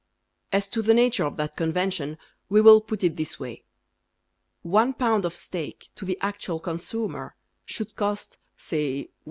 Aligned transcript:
As 0.51 0.67
to 0.69 0.81
the 0.81 0.95
nature 0.95 1.25
of 1.25 1.37
that 1.37 1.55
convention 1.55 2.17
We 2.49 2.59
will 2.59 2.81
put 2.81 3.03
it 3.03 3.17
this 3.17 3.39
way: 3.39 3.61
One 4.63 4.95
pound 4.95 5.25
of 5.25 5.35
steak 5.35 5.89
To 5.95 6.05
the 6.05 6.17
actual 6.21 6.59
consumer 6.59 7.35
Should 7.67 7.95
cost, 7.95 8.39
say, 8.57 9.03
1s. 9.03 9.09